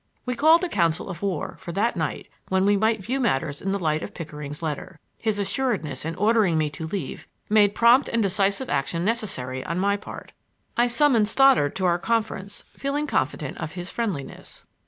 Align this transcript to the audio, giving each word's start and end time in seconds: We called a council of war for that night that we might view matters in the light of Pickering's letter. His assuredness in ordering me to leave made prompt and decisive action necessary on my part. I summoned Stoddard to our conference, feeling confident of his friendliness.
We 0.25 0.33
called 0.33 0.63
a 0.63 0.67
council 0.67 1.09
of 1.09 1.21
war 1.21 1.57
for 1.59 1.71
that 1.73 1.95
night 1.95 2.27
that 2.49 2.63
we 2.63 2.75
might 2.75 3.03
view 3.03 3.19
matters 3.19 3.61
in 3.61 3.71
the 3.71 3.77
light 3.77 4.01
of 4.01 4.15
Pickering's 4.15 4.63
letter. 4.63 4.99
His 5.19 5.37
assuredness 5.37 6.05
in 6.05 6.15
ordering 6.15 6.57
me 6.57 6.71
to 6.71 6.87
leave 6.87 7.27
made 7.49 7.75
prompt 7.75 8.09
and 8.09 8.19
decisive 8.19 8.67
action 8.67 9.05
necessary 9.05 9.63
on 9.63 9.77
my 9.77 9.97
part. 9.97 10.31
I 10.75 10.87
summoned 10.87 11.27
Stoddard 11.27 11.75
to 11.75 11.85
our 11.85 11.99
conference, 11.99 12.63
feeling 12.75 13.05
confident 13.05 13.59
of 13.59 13.73
his 13.73 13.91
friendliness. 13.91 14.65